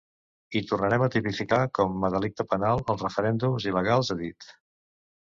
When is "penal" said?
2.53-2.81